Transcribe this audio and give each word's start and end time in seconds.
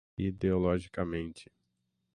ideologicamente 0.17 1.45